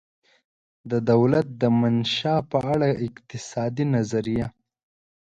[0.89, 4.47] د دولته دمنشا په اړه اقتصادي نظریه